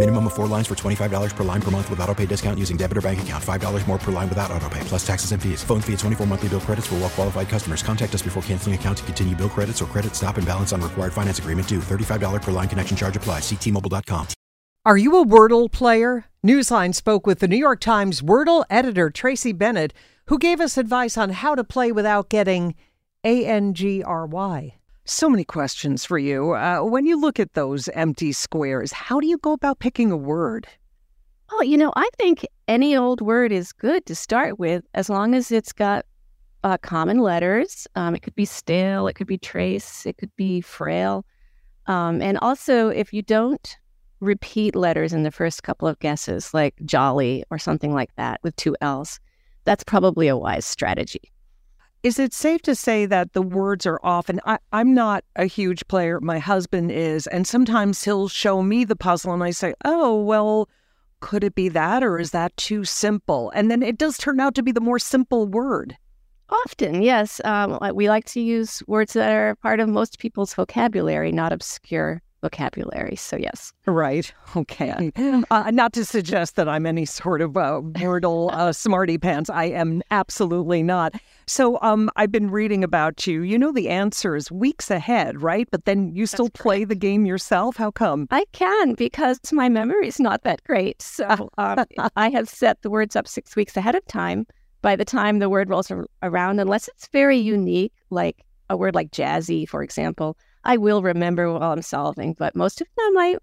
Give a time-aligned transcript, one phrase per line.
[0.00, 2.78] Minimum of four lines for $25 per line per month with auto pay discount using
[2.78, 3.44] debit or bank account.
[3.44, 5.62] $5 more per line without auto pay, plus taxes and fees.
[5.62, 7.82] Phone fee at 24 monthly bill credits for well qualified customers.
[7.82, 10.80] Contact us before canceling account to continue bill credits or credit stop and balance on
[10.80, 11.80] required finance agreement due.
[11.80, 13.42] $35 per line connection charge applies.
[13.42, 14.26] Ctmobile.com.
[14.86, 16.24] Are you a Wordle player?
[16.42, 19.92] Newsline spoke with the New York Times Wordle editor Tracy Bennett,
[20.28, 22.74] who gave us advice on how to play without getting
[23.22, 24.79] A N G R Y.
[25.04, 26.52] So many questions for you.
[26.54, 30.16] Uh, when you look at those empty squares, how do you go about picking a
[30.16, 30.66] word?
[31.52, 35.34] Oh, you know, I think any old word is good to start with as long
[35.34, 36.06] as it's got
[36.62, 37.88] uh, common letters.
[37.96, 41.24] Um, it could be stale, it could be trace, it could be frail.
[41.86, 43.76] Um, and also, if you don't
[44.20, 48.54] repeat letters in the first couple of guesses, like jolly or something like that with
[48.56, 49.18] two L's,
[49.64, 51.32] that's probably a wise strategy.
[52.02, 54.40] Is it safe to say that the words are often?
[54.46, 56.18] I, I'm not a huge player.
[56.20, 57.26] My husband is.
[57.26, 60.68] And sometimes he'll show me the puzzle and I say, oh, well,
[61.20, 63.50] could it be that or is that too simple?
[63.50, 65.94] And then it does turn out to be the more simple word.
[66.48, 67.38] Often, yes.
[67.44, 72.22] Um, we like to use words that are part of most people's vocabulary, not obscure
[72.42, 73.16] vocabulary.
[73.16, 73.72] So, yes.
[73.86, 74.32] Right.
[74.56, 75.12] Okay.
[75.52, 79.48] Uh, not to suggest that I'm any sort of uh, Wordle uh, smarty pants.
[79.48, 81.14] I am absolutely not.
[81.46, 83.42] So, um, I've been reading about you.
[83.42, 85.68] You know the answers weeks ahead, right?
[85.70, 86.88] But then you still That's play correct.
[86.88, 87.76] the game yourself.
[87.76, 88.26] How come?
[88.32, 91.00] I can because my memory is not that great.
[91.00, 91.84] So, um,
[92.16, 94.48] I have set the words up six weeks ahead of time.
[94.82, 99.10] By the time the word rolls around, unless it's very unique, like a word like
[99.12, 102.34] jazzy, for example, I will remember while I'm solving.
[102.34, 103.36] But most of them, I,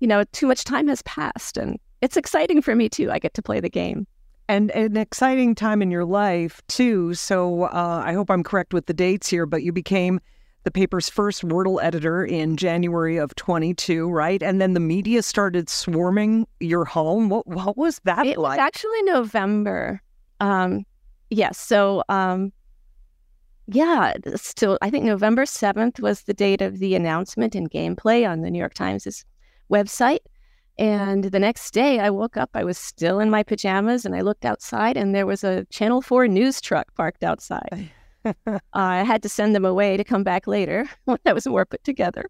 [0.00, 3.10] you know, too much time has passed, and it's exciting for me too.
[3.10, 4.06] I get to play the game.
[4.48, 7.14] And an exciting time in your life, too.
[7.14, 10.20] So uh, I hope I'm correct with the dates here, but you became
[10.62, 14.42] the paper's first Wordle editor in January of 22, right?
[14.42, 17.28] And then the media started swarming your home.
[17.28, 20.00] What, what was that It was actually November.
[20.40, 20.84] Um,
[21.30, 21.58] yes.
[21.58, 22.52] So, um,
[23.66, 28.42] yeah, still, I think November 7th was the date of the announcement in gameplay on
[28.42, 29.24] the New York Times'
[29.70, 30.20] website.
[30.78, 34.20] And the next day, I woke up, I was still in my pajamas, and I
[34.20, 37.90] looked outside, and there was a Channel 4 news truck parked outside.
[38.72, 41.82] I had to send them away to come back later when I was more put
[41.82, 42.28] together.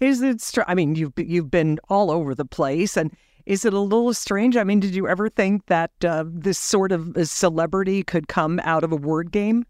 [0.00, 0.40] Is it?
[0.40, 3.14] Str- I mean, you've you've been all over the place, and
[3.46, 4.56] is it a little strange?
[4.56, 8.60] I mean, did you ever think that uh, this sort of uh, celebrity could come
[8.64, 9.64] out of a word game?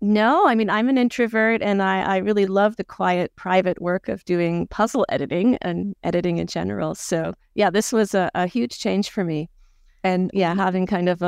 [0.00, 4.08] No, I mean, I'm an introvert and I, I really love the quiet, private work
[4.08, 6.94] of doing puzzle editing and editing in general.
[6.94, 9.50] So, yeah, this was a, a huge change for me.
[10.04, 11.26] And yeah, having kind of a,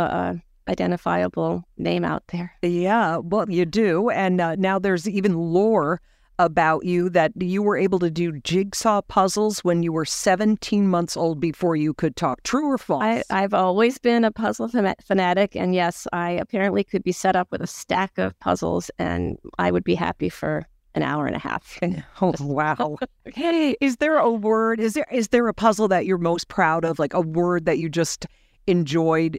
[0.69, 2.53] a identifiable name out there.
[2.63, 6.01] Yeah, well, you do, and uh, now there's even lore
[6.41, 11.17] about you that you were able to do jigsaw puzzles when you were 17 months
[11.17, 12.43] old before you could talk.
[12.43, 13.03] True or false?
[13.03, 15.55] I, I've always been a puzzle fanatic.
[15.55, 19.71] And yes, I apparently could be set up with a stack of puzzles and I
[19.71, 21.79] would be happy for an hour and a half.
[22.23, 22.99] Oh wow!
[23.35, 24.81] Hey, is there a word?
[24.81, 26.99] Is there is there a puzzle that you're most proud of?
[26.99, 28.27] Like a word that you just
[28.67, 29.39] enjoyed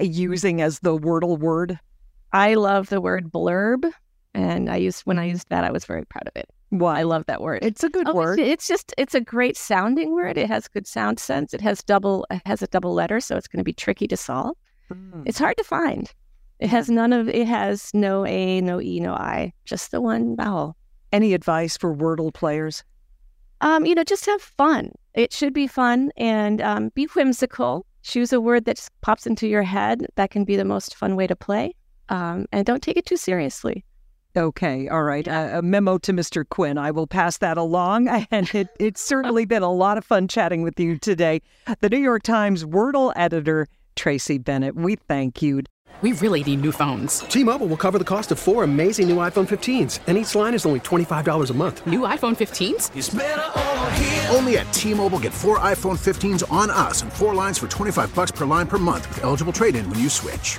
[0.00, 1.78] using as the Wordle word?
[2.32, 3.90] I love the word blurb.
[4.34, 6.48] And I used when I used that, I was very proud of it.
[6.70, 7.58] Well, I love that word.
[7.62, 8.38] It's a good Oh, word.
[8.38, 10.38] It's, it's just it's a great sounding word.
[10.38, 11.52] It has good sound sense.
[11.52, 14.16] It has double it has a double letter, so it's going to be tricky to
[14.16, 14.56] solve.
[14.90, 15.22] Mm.
[15.26, 16.10] It's hard to find.
[16.60, 20.36] It has none of it has no A, no E, no I, just the one
[20.36, 20.76] vowel.
[21.12, 22.84] Any advice for Wordle players?
[23.60, 24.92] Um, you know, just have fun.
[25.14, 27.84] It should be fun and um, be whimsical.
[28.02, 30.06] Choose a word that just pops into your head.
[30.16, 31.74] That can be the most fun way to play.
[32.08, 33.84] Um, and don't take it too seriously.
[34.36, 35.28] Okay, all right.
[35.28, 36.48] Uh, a memo to Mr.
[36.48, 36.78] Quinn.
[36.78, 38.08] I will pass that along.
[38.30, 41.42] And it, it's certainly been a lot of fun chatting with you today.
[41.80, 45.62] The New York Times Wordle editor, Tracy Bennett, we thank you.
[46.00, 47.20] We really need new phones.
[47.20, 50.64] T-Mobile will cover the cost of four amazing new iPhone 15s, and each line is
[50.66, 51.86] only $25 a month.
[51.86, 54.34] New iPhone 15s?
[54.34, 58.32] Only at T-Mobile get four iPhone 15s on us and four lines for 25 bucks
[58.32, 60.58] per line per month with eligible trade-in when you switch.